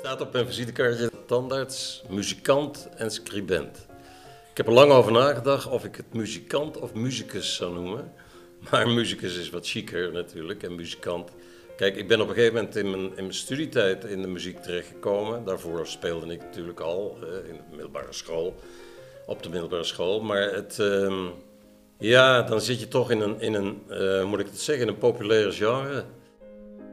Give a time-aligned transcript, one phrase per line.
[0.00, 3.86] Staat op mijn visitekaartje tandarts, muzikant en scribent.
[4.50, 8.12] Ik heb er lang over nagedacht of ik het muzikant of muzikus zou noemen.
[8.70, 11.30] Maar muzikus is wat chiquer natuurlijk en muzikant.
[11.76, 14.62] Kijk, ik ben op een gegeven moment in mijn, in mijn studietijd in de muziek
[14.62, 15.44] terechtgekomen.
[15.44, 18.54] Daarvoor speelde ik natuurlijk al eh, in de middelbare school,
[19.26, 20.20] op de middelbare school.
[20.20, 21.26] Maar het, ehm,
[21.98, 24.92] ja, dan zit je toch in een, in een uh, moet ik het zeggen, in
[24.92, 26.04] een populaire genre.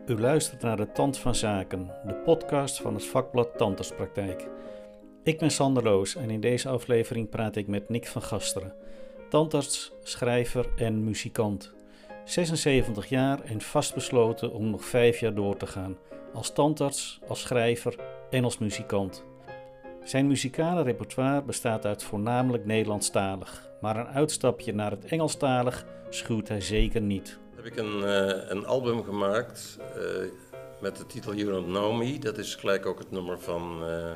[0.08, 4.48] U luistert naar de Tand van Zaken, de podcast van het vakblad Tandartspraktijk.
[5.24, 8.74] Ik ben Sander Loos en in deze aflevering praat ik met Nick van Gasteren,
[9.30, 11.74] tandarts, schrijver en muzikant.
[12.26, 15.98] 76 jaar en vastbesloten om nog vijf jaar door te gaan,
[16.34, 17.96] als tandarts, als schrijver
[18.30, 19.24] en als muzikant.
[20.04, 26.62] Zijn muzikale repertoire bestaat uit voornamelijk Nederlandstalig, maar een uitstapje naar het Engelstalig schuwt hij
[26.62, 30.30] zeker niet heb ik een, uh, een album gemaakt uh,
[30.82, 32.20] met de titel You Don't Know Me.
[32.20, 34.12] Dat is gelijk ook het nummer van uh,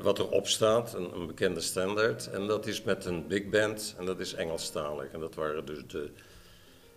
[0.00, 2.30] wat erop staat, een, een, bekende standaard.
[2.30, 5.12] En dat is met een big band en dat is Engelstalig.
[5.12, 6.10] En dat waren dus de,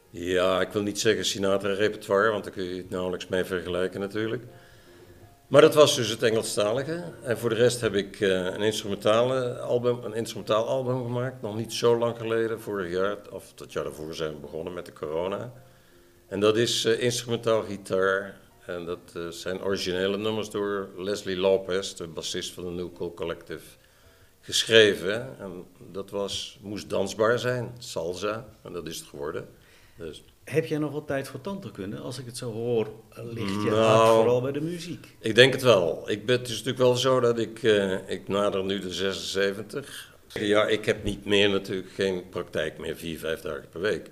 [0.09, 4.43] ja, ik wil niet zeggen Sinatra-repertoire, want daar kun je het nauwelijks mee vergelijken natuurlijk.
[5.51, 7.03] Maar dat was dus het Engelstalige.
[7.23, 11.41] En voor de rest heb ik uh, een, instrumentale album, een instrumentaal album gemaakt.
[11.41, 14.85] Nog niet zo lang geleden, vorig jaar, of dat jaar daarvoor zijn we begonnen met
[14.85, 15.53] de corona.
[16.27, 18.39] En dat is uh, instrumentaal gitaar.
[18.65, 23.13] En dat uh, zijn originele nummers door Leslie Lopez, de bassist van de New Cool
[23.13, 23.65] Collective,
[24.41, 25.39] geschreven.
[25.39, 28.45] En dat was, moest dansbaar zijn, salsa.
[28.63, 29.47] En dat is het geworden.
[30.05, 31.97] Dus heb jij nog wat tijd voor tandheelkunde?
[31.97, 35.07] Als ik het zo hoor, ligt je nou, hart vooral bij de muziek.
[35.19, 36.09] Ik denk het wel.
[36.09, 40.15] Ik ben, het is natuurlijk wel zo dat ik, uh, ik nader nu de 76.
[40.27, 44.09] Ja, ik heb niet meer natuurlijk, geen praktijk meer, vier, vijf dagen per week.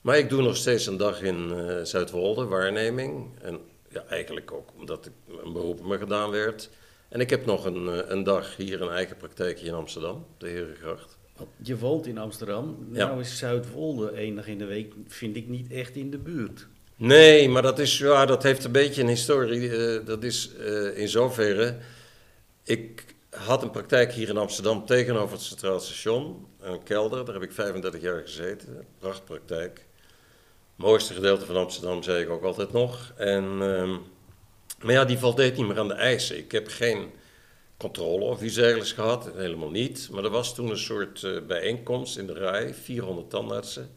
[0.00, 3.38] Maar ik doe nog steeds een dag in uh, Zuidwolde, waarneming.
[3.42, 5.12] En ja, eigenlijk ook omdat ik,
[5.44, 6.70] een beroep me gedaan werd.
[7.08, 10.48] En ik heb nog een, uh, een dag hier een eigen praktijk in Amsterdam, de
[10.48, 11.18] Herengracht.
[11.62, 12.86] Je woont in Amsterdam.
[12.88, 16.66] Nou is Zuidwolde één dag in de week, vind ik niet echt in de buurt.
[16.96, 19.60] Nee, maar dat, is, ja, dat heeft een beetje een historie.
[19.60, 21.76] Uh, dat is uh, in zoverre.
[22.64, 26.46] Ik had een praktijk hier in Amsterdam tegenover het Centraal Station.
[26.60, 28.86] Een kelder, daar heb ik 35 jaar gezeten.
[28.98, 29.84] Prachtpraktijk.
[30.76, 33.12] Mooiste gedeelte van Amsterdam, zei ik ook altijd nog.
[33.16, 33.96] En, uh,
[34.82, 36.38] maar ja, die voldeed niet meer aan de eisen.
[36.38, 37.10] Ik heb geen
[37.84, 40.08] controle of iets dergelijks gehad, helemaal niet.
[40.12, 43.90] Maar er was toen een soort uh, bijeenkomst in de RAI, 400 tandartsen,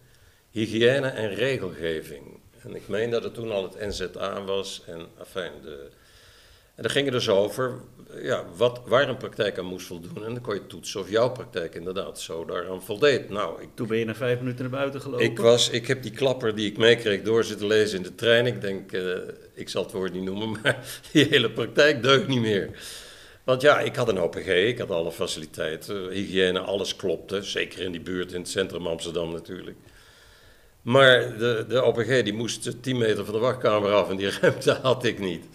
[0.51, 2.39] hygiëne en regelgeving.
[2.63, 5.89] En ik meen dat het toen al het NZA was en afijn, de...
[6.75, 7.79] En daar ging het dus over
[8.21, 10.25] ja, wat, waar een praktijk aan moest voldoen.
[10.25, 13.29] En dan kon je toetsen of jouw praktijk inderdaad zo daaraan voldeed.
[13.29, 15.25] Nou, ik, Toen ben je na vijf minuten naar buiten gelopen?
[15.25, 18.45] Ik, was, ik heb die klapper die ik meekreeg door zitten lezen in de trein.
[18.45, 19.17] Ik denk, uh,
[19.53, 22.69] ik zal het woord niet noemen, maar die hele praktijk deugt niet meer.
[23.47, 27.41] Want ja, ik had een OPG, ik had alle faciliteiten, hygiëne, alles klopte.
[27.41, 29.77] Zeker in die buurt, in het centrum Amsterdam natuurlijk.
[30.81, 34.71] Maar de, de OPG die moest 10 meter van de wachtkamer af en die ruimte
[34.71, 35.45] had ik niet.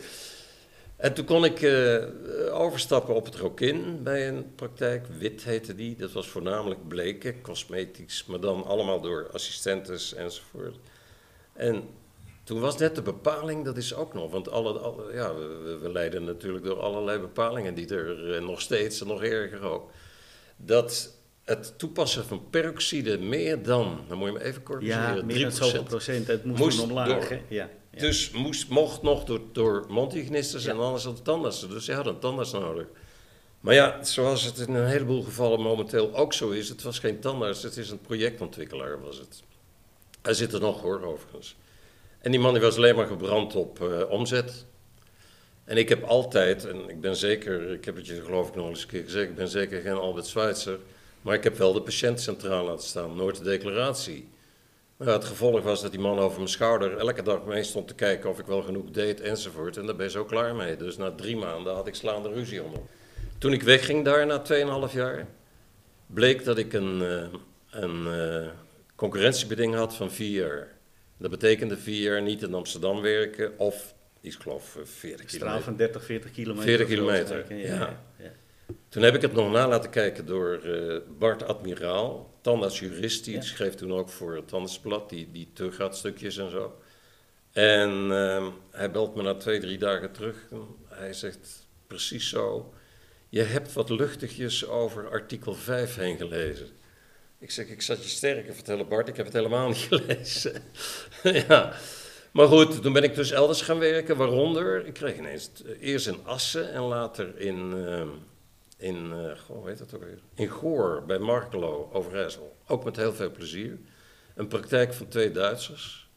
[0.96, 2.04] En toen kon ik uh,
[2.50, 5.06] overstappen op het Rokin bij een praktijk.
[5.18, 5.96] Wit heette die.
[5.96, 10.76] Dat was voornamelijk bleken, cosmetisch, maar dan allemaal door assistentes enzovoort.
[11.52, 11.88] En
[12.44, 15.92] toen was net de bepaling, dat is ook nog, want alle, alle ja, we, we,
[15.92, 19.90] leiden natuurlijk door allerlei bepalingen die er uh, nog steeds en nog erger ook.
[20.56, 21.14] Dat
[21.44, 25.52] het toepassen van peroxide meer dan, dan moet je me even corrigeren, ja, meer dan
[25.52, 27.08] zoveel procent, het moest, moest omlaag.
[27.08, 28.00] Door, ja, ja.
[28.00, 31.70] Dus moest, mocht nog door, door mondhygiënisten en anders dan tandartsen.
[31.70, 32.86] Dus je had een tandarts nodig.
[33.60, 37.20] Maar ja, zoals het in een heleboel gevallen momenteel ook zo is, het was geen
[37.20, 39.42] tandarts, het is een projectontwikkelaar was het.
[40.22, 41.56] Hij zit er nog hoor, overigens.
[42.22, 44.66] En die man die was alleen maar gebrand op uh, omzet.
[45.64, 48.68] En ik heb altijd, en ik ben zeker, ik heb het je geloof ik nog
[48.68, 50.78] eens een keer gezegd, ik ben zeker geen Albert Schweitzer,
[51.22, 54.28] maar ik heb wel de patiënt centraal laten staan, nooit de declaratie.
[54.96, 57.94] Maar het gevolg was dat die man over mijn schouder elke dag mee stond te
[57.94, 59.76] kijken of ik wel genoeg deed enzovoort.
[59.76, 60.76] En daar ben je zo klaar mee.
[60.76, 62.80] Dus na drie maanden had ik slaande ruzie onder.
[63.38, 64.42] Toen ik wegging daar na
[64.88, 65.26] 2,5 jaar,
[66.06, 67.24] bleek dat ik een, uh,
[67.70, 68.48] een uh,
[68.94, 70.68] concurrentiebeding had van vier jaar.
[71.22, 75.28] Dat betekende vier jaar niet in Amsterdam werken of, ik geloof, 40 kilometer.
[75.28, 76.64] Straal van 30, 40 kilometer.
[76.64, 77.74] 40 kilometer, ja.
[77.74, 78.04] ja.
[78.18, 78.32] ja.
[78.88, 83.40] Toen heb ik het nog na laten kijken door uh, Bart Admiraal, tandartsjurist, die ja.
[83.40, 86.80] schreef toen ook voor het Tandartsblad, die, die teruggaat en zo.
[87.52, 90.36] En uh, hij belt me na twee, drie dagen terug.
[90.88, 92.74] Hij zegt precies zo,
[93.28, 96.68] je hebt wat luchtigjes over artikel 5 heen gelezen.
[97.42, 100.62] Ik zeg, ik zat je sterker vertellen Bart, ik heb het helemaal niet gelezen.
[101.48, 101.72] ja,
[102.32, 106.06] Maar goed, toen ben ik dus elders gaan werken, waaronder, ik kreeg ineens, eh, eerst
[106.06, 108.02] in Assen en later in, uh,
[108.76, 110.04] in uh, goh, heet dat ook?
[110.34, 112.56] In Goor, bij Markelo, Overijssel.
[112.66, 113.78] Ook met heel veel plezier.
[114.34, 116.10] Een praktijk van twee Duitsers.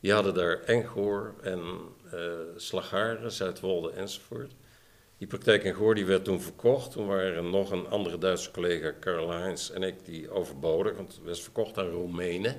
[0.00, 1.60] Die hadden daar en Goor en
[2.14, 2.20] uh,
[2.56, 4.52] Slagaren, Zuidwolde enzovoort.
[5.20, 6.92] Die praktijk in Goor die werd toen verkocht.
[6.92, 10.96] Toen waren nog een andere Duitse collega, Karl Heinz en ik, die overboden.
[10.96, 12.56] Want het was verkocht aan Roemenen.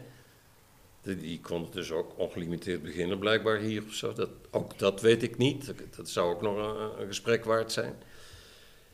[1.02, 4.14] Die kon dus ook ongelimiteerd beginnen, blijkbaar hier of zo.
[4.14, 5.74] Dat, ook dat weet ik niet.
[5.96, 6.58] Dat zou ook nog
[7.00, 7.94] een, gesprek waard zijn.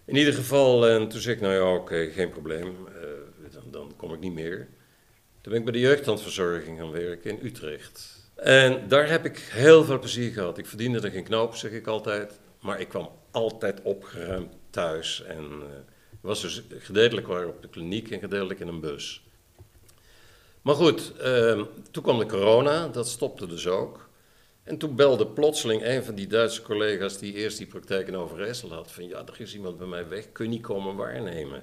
[0.06, 2.76] In ieder geval, en toen zei ik, nou ja, oké, geen probleem.
[2.88, 4.68] Uh, dan, dan, kom ik niet meer.
[5.42, 8.30] Toen ben ik bij de jeugdhandverzorging gaan werken in Utrecht.
[8.36, 10.58] En daar heb ik heel veel plezier gehad.
[10.58, 12.40] Ik verdiende er geen knoop, zeg ik altijd.
[12.62, 15.24] Maar ik kwam altijd opgeruimd thuis.
[15.24, 15.66] En uh,
[16.22, 19.26] was dus gedeeltelijk waar op de kliniek en gedeeltelijk in een bus.
[20.62, 24.10] Maar goed, uh, toen kwam de corona, dat stopte dus ook.
[24.64, 28.74] En toen belde plotseling een van die Duitse collega's die eerst die praktijk in Overijssel
[28.74, 31.58] had, van ja, er is iemand bij mij weg, kun je niet komen waarnemen?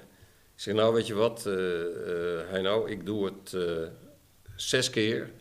[0.55, 1.53] Ik zeg, nou weet je wat, uh,
[2.53, 3.57] uh, nou, ik doe het
[4.55, 5.31] zes keer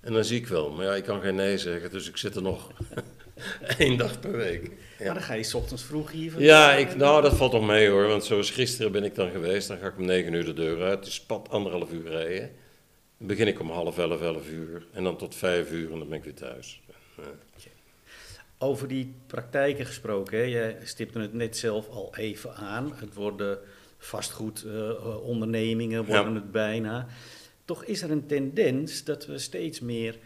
[0.00, 0.70] en dan zie ik wel.
[0.70, 2.70] Maar ja, ik kan geen nee zeggen, dus ik zit er nog
[3.78, 4.70] één dag per week.
[4.98, 5.04] Ja.
[5.04, 6.40] Maar dan ga je s ochtends vroeg hier.
[6.40, 9.68] Ja, ik, nou dat valt toch mee hoor, want zoals gisteren ben ik dan geweest,
[9.68, 12.50] dan ga ik om negen uur de deur uit, dus pad anderhalf uur rijden.
[13.18, 16.08] Dan begin ik om half elf, elf uur en dan tot vijf uur en dan
[16.08, 16.80] ben ik weer thuis.
[17.16, 17.22] Ja.
[18.58, 20.44] Over die praktijken gesproken, hè?
[20.44, 22.92] jij stipte het net zelf al even aan.
[22.94, 23.58] Het worden
[23.98, 26.40] vastgoedondernemingen, uh, worden ja.
[26.40, 27.06] het bijna.
[27.64, 30.18] Toch is er een tendens dat we steeds meer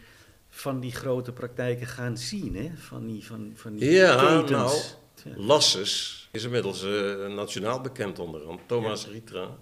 [0.55, 2.71] van die grote praktijken gaan zien, hè?
[2.75, 4.97] Van die, van, van die ja, ketens.
[5.23, 9.11] Nou, Lasses is inmiddels uh, nationaal bekend onder andere, Thomas ja.
[9.11, 9.57] Ritra.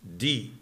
[0.00, 0.52] Die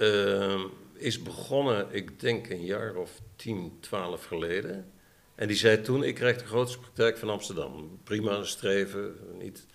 [0.00, 4.92] uh, is begonnen, ik denk een jaar of 10, 12 geleden.
[5.34, 8.00] En die zei toen, ik krijg de grootste praktijk van Amsterdam.
[8.04, 9.66] Prima streven, niet.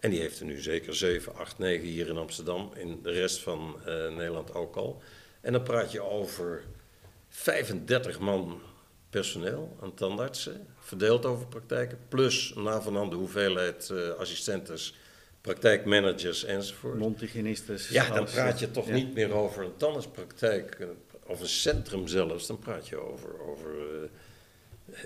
[0.00, 2.70] En die heeft er nu zeker 7, 8, 9 hier in Amsterdam.
[2.76, 5.02] In de rest van uh, Nederland ook al.
[5.40, 6.64] En dan praat je over
[7.34, 8.60] 35 man
[9.10, 10.66] personeel aan tandartsen.
[10.78, 11.98] Verdeeld over praktijken.
[12.08, 14.94] Plus na van de hoeveelheid uh, assistentes
[15.40, 16.98] praktijkmanagers enzovoort.
[16.98, 17.88] Montigenistes.
[17.88, 18.94] Ja, dan praat je toch ja.
[18.94, 20.86] niet meer over een tandartspraktijk
[21.26, 22.46] of een centrum zelfs.
[22.46, 23.70] Dan praat je over, over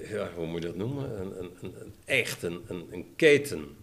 [0.00, 1.20] uh, ja, hoe moet je dat noemen?
[1.20, 3.76] Een, een, een, een echt, een, een, keten.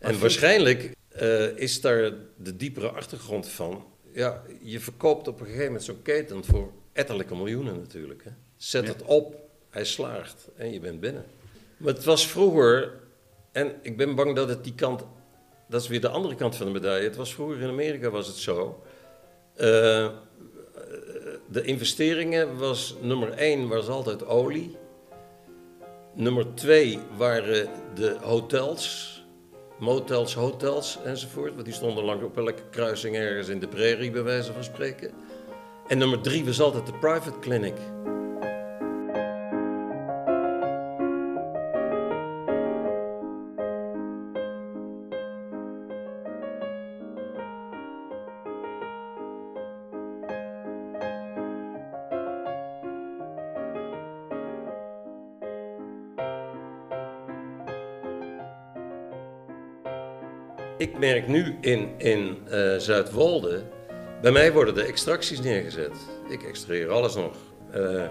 [0.00, 0.92] Maar en waarschijnlijk
[1.22, 3.86] uh, is daar de diepere achtergrond van.
[4.12, 8.24] Ja, je verkoopt op een gegeven moment zo'n keten voor etterlijke miljoenen natuurlijk.
[8.24, 8.30] Hè.
[8.56, 8.92] Zet ja.
[8.92, 9.34] het op,
[9.70, 11.24] hij slaagt en je bent binnen.
[11.76, 12.92] Maar het was vroeger,
[13.52, 15.04] en ik ben bang dat het die kant
[15.68, 17.04] dat is weer de andere kant van de medaille.
[17.04, 18.82] Het was vroeger in Amerika was het zo.
[19.56, 20.08] Uh,
[21.50, 24.76] de investeringen was nummer één was altijd olie.
[26.14, 29.16] Nummer twee waren de hotels,
[29.78, 31.52] motels, hotels enzovoort.
[31.52, 35.10] Want die stonden lang op elke kruising ergens in de prairie, bij wijze van spreken.
[35.88, 37.74] En nummer drie was altijd de private clinic.
[60.78, 63.62] Ik merk nu in, in uh, Zuidwolde,
[64.20, 65.92] bij mij worden de extracties neergezet.
[66.28, 67.36] Ik extraheer alles nog.
[67.74, 68.06] Uh,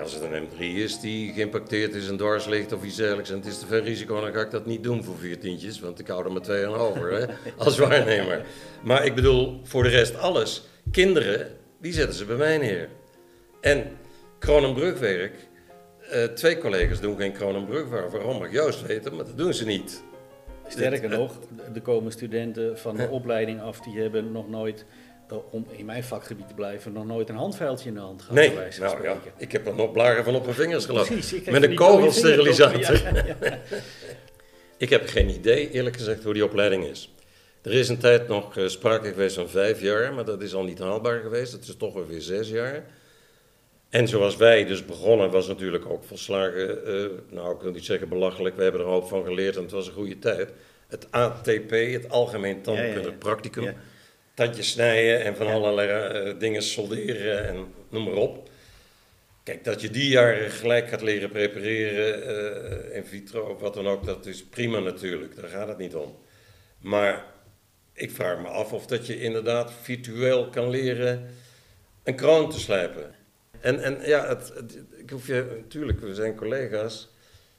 [0.00, 3.36] als het een M3 is die geïmpacteerd is en dwars ligt of iets dergelijks en
[3.36, 5.98] het is te veel risico, dan ga ik dat niet doen voor vier tientjes, want
[5.98, 7.26] ik hou er maar twee aan over hè,
[7.64, 8.44] als waarnemer.
[8.82, 10.62] Maar ik bedoel, voor de rest alles.
[10.90, 12.88] Kinderen, die zetten ze bij mij neer.
[13.60, 13.96] En
[14.38, 15.34] Kronenbrugwerk,
[16.12, 18.10] uh, twee collega's doen geen Kronenbrugwerk.
[18.10, 20.02] Waarom mag Joost weten, maar dat doen ze niet.
[20.68, 21.38] Sterker nog,
[21.74, 24.84] er komen studenten van de opleiding af die hebben nog nooit,
[25.32, 28.36] uh, om in mijn vakgebied te blijven, nog nooit een handvuiltje in de hand gehad.
[28.36, 31.20] Nee, nou, ja, ik heb er nog blaren van op mijn vingers gelaten.
[31.52, 32.80] Met een kogelsterilisator.
[32.80, 33.58] Ja, ja, ja.
[34.76, 37.14] ik heb geen idee, eerlijk gezegd, hoe die opleiding is.
[37.62, 40.64] Er is een tijd nog uh, sprake geweest van vijf jaar, maar dat is al
[40.64, 41.52] niet haalbaar geweest.
[41.52, 42.84] Het is toch weer zes jaar.
[43.94, 48.08] En zoals wij dus begonnen, was natuurlijk ook volslagen, uh, nou ik wil niet zeggen
[48.08, 50.52] belachelijk, we hebben er een hoop van geleerd en het was een goede tijd.
[50.88, 53.18] Het ATP, het Algemeen Tandkundig ja, ja, ja.
[53.18, 53.74] Practicum,
[54.34, 58.48] tandjes snijden en van allerlei uh, dingen solderen en noem maar op.
[59.42, 62.30] Kijk, dat je die jaren gelijk gaat leren prepareren,
[62.90, 65.94] uh, in vitro of wat dan ook, dat is prima natuurlijk, daar gaat het niet
[65.94, 66.18] om.
[66.80, 67.24] Maar
[67.92, 71.30] ik vraag me af of dat je inderdaad virtueel kan leren
[72.02, 73.22] een kroon te slijpen.
[73.64, 77.08] En, en ja, het, het- ik hoef je, natuurlijk, we zijn collega's.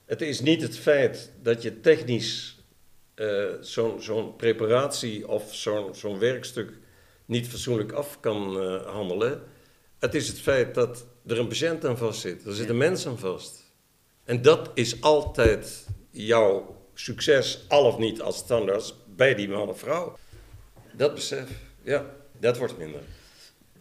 [0.06, 2.64] Het is niet het feit dat je technisch
[3.16, 3.44] eh,
[3.98, 6.72] zo'n preparatie of zo'n zo'n werkstuk
[7.26, 9.42] niet fatsoenlijk af kan eh, handelen.
[10.00, 12.46] Het is het feit dat er een patiënt aan vast zit.
[12.46, 13.72] Er zit een mens aan vast.
[14.24, 19.80] En dat is altijd jouw succes, al of niet als standaard, bij die man of
[19.80, 20.18] vrouw.
[20.94, 21.50] Dat besef,
[21.84, 22.06] ja,
[22.40, 23.02] dat wordt minder.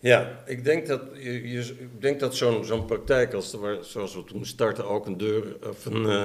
[0.05, 4.25] Ja, ik denk dat, je, je- ik denk dat zo'n zo'n praktijk, als zoals we
[4.25, 6.25] toen startten, ook een deur of een eh,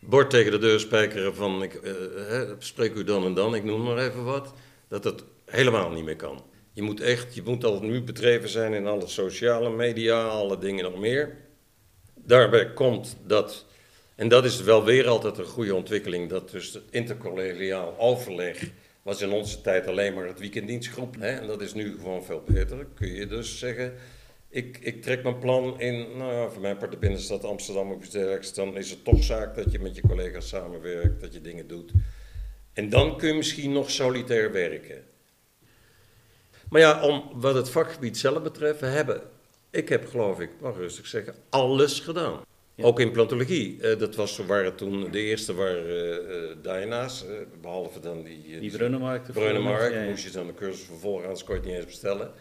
[0.00, 1.92] bord tegen de deur spijkeren van ik, eh,
[2.28, 4.52] hè, spreek u dan en dan, ik noem maar even wat,
[4.88, 6.44] dat dat helemaal niet meer kan.
[6.72, 10.84] Je moet echt, je moet al nu bedreven zijn in alle sociale media, alle dingen
[10.84, 11.36] nog meer.
[12.14, 13.64] Daarbij komt dat,
[14.14, 18.70] en dat is wel weer altijd een goede ontwikkeling, dat dus het intercollegiaal overleg
[19.04, 21.16] was in onze tijd alleen maar het weekenddienstgroep.
[21.18, 22.86] Hè, en dat is nu gewoon veel beter.
[22.94, 23.94] Kun je dus zeggen,
[24.48, 28.14] ik, ik trek mijn plan in, nou ja, voor mijn part de binnenstad Amsterdam of
[28.14, 28.54] iets.
[28.54, 31.92] Dan is het toch zaak dat je met je collega's samenwerkt, dat je dingen doet.
[32.72, 35.04] En dan kun je misschien nog solitair werken.
[36.68, 39.22] Maar ja, om wat het vakgebied zelf betreft, we hebben,
[39.70, 42.40] ik heb geloof ik, mag rustig zeggen, alles gedaan.
[42.74, 42.84] Ja.
[42.84, 43.80] Ook in plantologie.
[43.80, 48.60] Eh, dat was, waren toen de eerste waren Dyna's, eh, behalve dan die...
[48.60, 48.70] Die
[49.92, 50.08] Ja, ja.
[50.08, 52.32] moest je dan de cursus vervolgen, anders kon je het niet eens bestellen.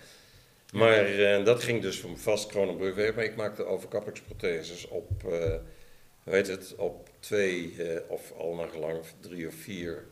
[0.73, 5.09] Maar dat ging dus van vast Kronenbrug weg, maar ik maakte overkappingsprotheses op,
[6.23, 7.73] hoe heet het, op twee
[8.07, 10.05] of al naar gelang drie of vier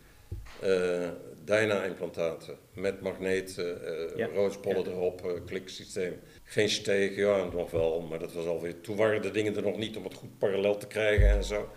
[0.60, 1.10] eh
[1.46, 4.28] Dyna-implantaten met magneten, eh Ja.
[4.34, 6.20] roodspollen erop, eh, kliksysteem.
[6.44, 9.78] Geen steek, ja nog wel, maar dat was alweer, toen waren de dingen er nog
[9.78, 11.70] niet om het goed parallel te krijgen en zo.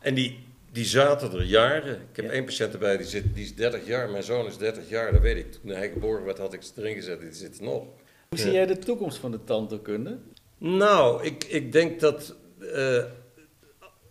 [0.00, 0.38] En die,
[0.72, 1.94] die zaten er jaren.
[1.94, 2.30] Ik heb Ja.
[2.30, 4.10] één patiënt erbij, die, zit, die is 30 jaar.
[4.10, 5.52] Mijn zoon is 30 jaar, dat weet ik.
[5.52, 7.20] Toen hij geboren werd, had ik ze erin gezet.
[7.20, 7.84] Die zit er nog.
[8.28, 10.18] Hoe zie jij de toekomst van de tandheelkunde?
[10.58, 12.36] Nou, ik, ik denk dat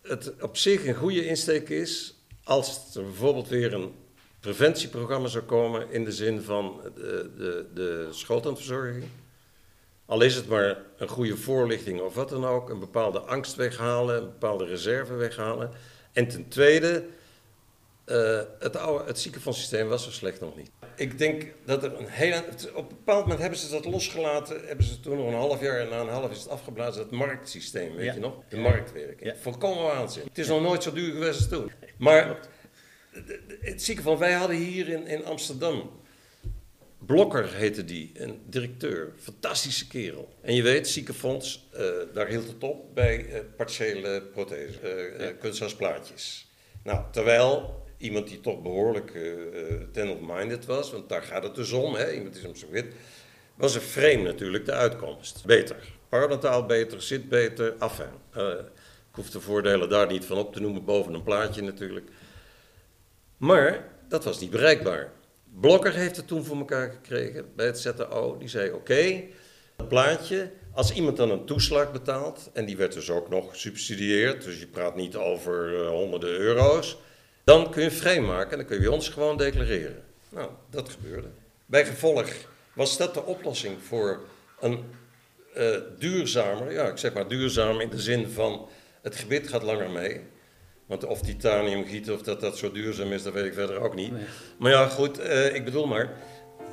[0.01, 2.16] het op zich een goede insteek is
[2.47, 3.93] als er bijvoorbeeld weer een
[4.39, 9.03] preventieprogramma zou komen in de zin van de, de, de schooltandverzorging.
[10.05, 14.17] Al is het maar een goede voorlichting of wat dan ook, een bepaalde angst weghalen,
[14.17, 15.71] een bepaalde reserve weghalen.
[16.13, 17.05] En ten tweede,
[18.05, 20.69] eh, het, oude, het ziekenfondssysteem was zo slecht nog niet.
[20.95, 22.43] Ik denk dat er een hele.
[22.73, 24.67] Op een bepaald moment hebben ze dat losgelaten.
[24.67, 27.01] Hebben ze toen nog een half jaar en na een half is het afgeblazen.
[27.01, 28.13] Het marktsysteem, weet Ja.
[28.13, 28.33] je nog?
[28.49, 29.31] De marktwerking.
[29.31, 29.35] Ja.
[29.41, 30.23] Volkomen waanzin.
[30.27, 31.71] Het is nog nooit zo duur geweest als toen.
[31.97, 32.39] Maar
[33.61, 35.91] het ziekenfonds, wij hadden hier in, in Amsterdam.
[37.05, 39.13] Blokker heette die, een directeur.
[39.21, 40.33] Fantastische kerel.
[40.41, 45.25] En je weet, ziekenfonds, eh, daar hield het op bij eh, partiële prothese, Ja.
[45.25, 46.51] eh, kunstgasplaatjes.
[46.83, 51.71] Nou, terwijl iemand die toch behoorlijk eh eh, ten-of-minded was, want daar gaat het dus
[51.71, 52.85] om, hè, iemand is hem zo wit,
[53.55, 55.45] was een frame natuurlijk de uitkomst.
[55.45, 55.75] Beter.
[56.09, 57.75] Parodontaal beter, zit beter.
[57.79, 58.65] Eh, ik
[59.17, 62.09] hoef de voordelen daar niet van op te noemen, boven een plaatje natuurlijk.
[63.37, 65.11] Maar dat was niet bereikbaar.
[65.59, 68.37] Blokker heeft het toen voor elkaar gekregen bij het ZTO.
[68.37, 69.23] Die zei: Oké,
[69.75, 74.43] dat plaatje, als iemand dan een toeslag betaalt, en die werd dus ook nog gesubsidieerd,
[74.43, 76.97] dus je praat niet over eh, honderden euro's,
[77.43, 80.03] dan kun je vrijmaken en dan kun je ons gewoon declareren.
[80.29, 81.27] Nou, dat gebeurde.
[81.65, 82.29] Bij gevolg
[82.73, 84.19] was dat de oplossing voor
[84.59, 84.83] een
[85.53, 85.69] eh,
[85.99, 88.69] duurzamer, ja, ik zeg maar duurzaam in de zin van
[89.07, 90.21] het gebit gaat langer mee.
[90.85, 93.95] Want of titanium gieten of dat dat zo duurzaam is, dat weet ik verder ook
[93.95, 94.11] niet.
[94.11, 94.23] Nee.
[94.59, 96.13] Maar ja, goed, eh, ik bedoel maar,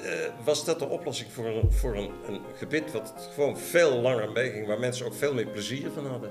[0.02, 0.10] eh,
[0.44, 4.66] was dat de oplossing voor, een, voor een, een gebit wat gewoon veel langer meeging,
[4.66, 6.30] waar mensen ook veel meer plezier van hadden?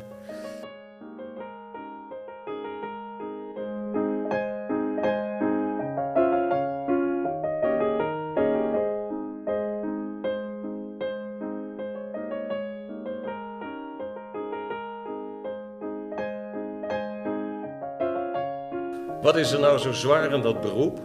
[19.44, 21.00] Is er nou zo zwaar in dat beroep?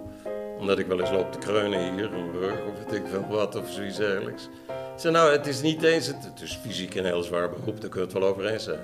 [0.58, 3.54] Omdat ik wel eens loop te kreunen hier, een rug of weet ik veel wat
[3.54, 4.48] of zoiets dergelijks.
[4.68, 7.80] Ik zeg nou, het is niet eens, het, het is fysiek een heel zwaar beroep,
[7.80, 8.80] daar kunnen we het wel over eens zijn.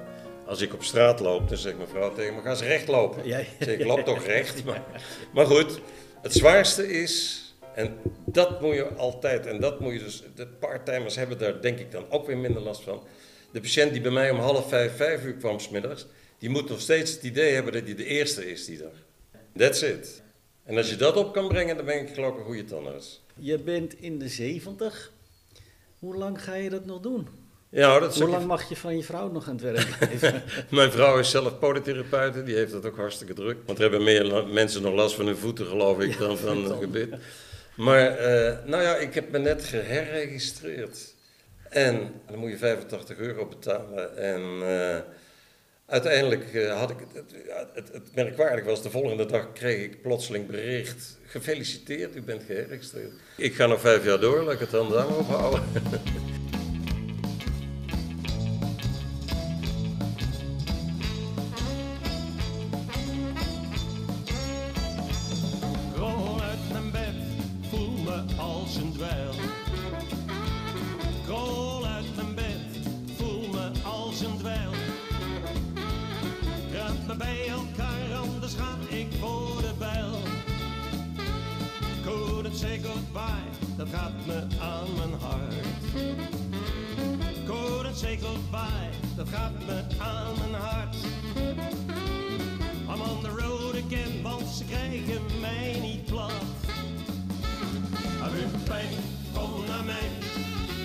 [0.47, 3.25] Als ik op straat loop, dan zegt mijn vrouw tegen me, ga eens recht lopen.
[3.25, 4.65] Ik zeg, ik loop toch recht?
[4.65, 4.83] Maar,
[5.33, 5.81] maar goed,
[6.23, 7.43] het zwaarste is,
[7.75, 7.97] en
[8.27, 11.91] dat moet je altijd, en dat moet je dus, de parttimers hebben daar denk ik
[11.93, 13.03] dan ook weer minder last van.
[13.53, 16.07] De patiënt die bij mij om half vijf, vijf uur kwam smiddags,
[16.39, 19.04] die moet nog steeds het idee hebben dat hij de eerste is die dag.
[19.57, 20.23] That's it.
[20.65, 23.23] En als je dat op kan brengen, dan ben ik geloof ik een goede tandarts.
[23.39, 25.13] Je bent in de 70.
[25.99, 27.29] Hoe lang ga je dat nog doen?
[27.69, 30.43] Ja, dat Hoe lang mag je van je vrouw nog aan het werk blijven?
[30.71, 33.57] Mijn vrouw is zelf polytherapeute, die heeft dat ook hartstikke druk.
[33.67, 36.79] Want er hebben meer mensen nog last van hun voeten, geloof ik, dan van het
[36.81, 37.15] gebit.
[37.77, 41.15] Maar, eh, nou ja, ik heb me net geherregistreerd.
[41.69, 44.17] En dan moet je 85 euro betalen.
[44.17, 44.97] En uh,
[45.95, 46.97] uiteindelijk uh, had ik.
[47.75, 51.19] Het, het, merkwaardig was, de volgende dag kreeg ik plotseling bericht.
[51.27, 53.13] Gefeliciteerd, u bent geregistreerd.
[53.37, 55.63] Ik ga nog vijf jaar door, laat ik het dan daarop houden.
[88.05, 90.97] say goodbye, dat gaat me aan mijn hart.
[92.91, 96.33] I'm on the road again, want ze krijgen mij niet plat.
[98.23, 98.95] Heb u pijn,
[99.35, 100.09] kom naar mij.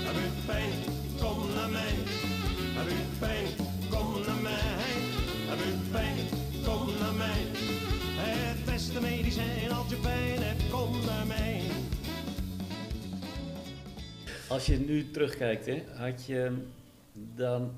[0.05, 0.71] Heb u pijn,
[1.21, 1.95] kom naar mij.
[2.77, 3.47] Heb u pijn,
[3.89, 4.87] kom naar mij.
[5.49, 6.17] Heb u pijn,
[6.65, 7.41] kom naar mij.
[8.15, 11.61] Het beste medicijn als je pijn hebt, kom naar mij.
[14.47, 16.67] Als je nu terugkijkt, hè, had je
[17.35, 17.75] dan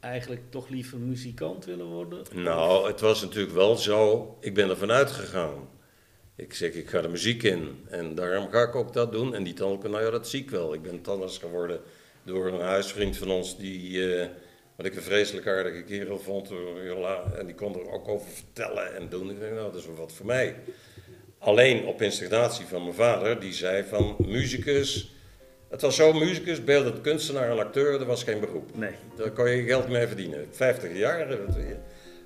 [0.00, 2.24] eigenlijk toch liever muzikant willen worden?
[2.32, 4.36] Nou, het was natuurlijk wel zo.
[4.40, 5.68] Ik ben er vanuit gegaan.
[6.36, 7.84] Ik zeg, ik ga de muziek in.
[7.88, 9.34] En daarom ga ik ook dat doen.
[9.34, 10.74] En die tandarts, nou ja, dat zie ik wel.
[10.74, 11.80] Ik ben tandarts geworden
[12.22, 13.90] door een huisvriend van ons die...
[13.90, 14.26] Uh,
[14.76, 16.50] wat ik een vreselijk aardige kerel vond.
[17.36, 19.30] En die kon er ook over vertellen en doen.
[19.30, 20.56] Ik denk, nou, dat is wel wat voor mij.
[21.38, 24.16] Alleen op instigatie van mijn vader, die zei van...
[24.26, 25.13] Muzikus,
[25.74, 28.76] het was zo, muzikus, beeldend kunstenaar en acteur, dat was geen beroep.
[28.76, 28.94] Nee.
[29.16, 30.46] Daar kon je geld mee verdienen.
[30.50, 31.38] 50 jaar.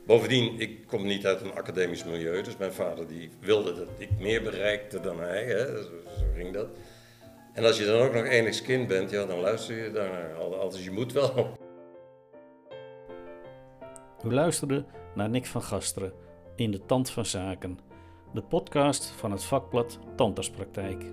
[0.06, 4.08] Bovendien, ik kom niet uit een academisch milieu, dus mijn vader die wilde dat ik
[4.18, 5.44] meer bereikte dan hij.
[5.44, 5.82] Hè?
[5.82, 5.90] Zo,
[6.34, 6.68] ging dat.
[7.52, 10.34] En als je dan ook nog enigszins kind bent, ja, dan luister je daarnaar.
[10.34, 11.58] Altijd je moet wel.
[14.24, 16.12] U luisterde naar Nick van Gasteren
[16.56, 17.78] in de Tand van Zaken,
[18.32, 21.04] de podcast van het vakblad Tandartspraktijk.